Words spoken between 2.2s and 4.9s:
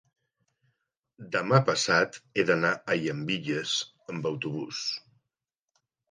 he d'anar a Llambilles amb autobús.